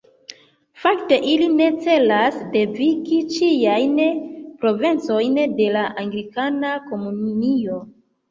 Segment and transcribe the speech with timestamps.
[0.83, 4.01] Fakte ili ne celas devigi ĉiujn
[4.65, 7.79] provincojn de la Anglikana Komunio.